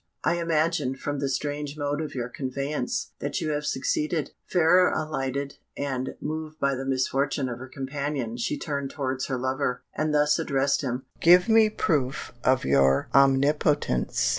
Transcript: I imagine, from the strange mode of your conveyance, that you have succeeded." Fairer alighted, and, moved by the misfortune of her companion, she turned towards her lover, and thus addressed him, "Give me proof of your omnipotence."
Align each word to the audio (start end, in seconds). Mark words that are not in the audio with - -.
I 0.23 0.39
imagine, 0.39 0.95
from 0.95 1.19
the 1.19 1.29
strange 1.29 1.77
mode 1.77 2.01
of 2.01 2.15
your 2.15 2.27
conveyance, 2.27 3.11
that 3.19 3.39
you 3.39 3.51
have 3.51 3.67
succeeded." 3.67 4.31
Fairer 4.47 4.91
alighted, 4.91 5.57
and, 5.77 6.15
moved 6.19 6.59
by 6.59 6.73
the 6.73 6.85
misfortune 6.87 7.47
of 7.47 7.59
her 7.59 7.67
companion, 7.67 8.37
she 8.37 8.57
turned 8.57 8.89
towards 8.89 9.27
her 9.27 9.37
lover, 9.37 9.83
and 9.93 10.11
thus 10.11 10.39
addressed 10.39 10.81
him, 10.81 11.05
"Give 11.19 11.47
me 11.47 11.69
proof 11.69 12.33
of 12.43 12.65
your 12.65 13.09
omnipotence." 13.13 14.29